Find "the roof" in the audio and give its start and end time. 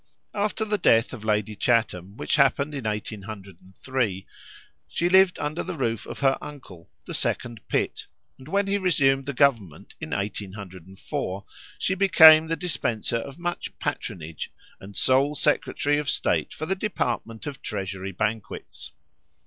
5.61-6.07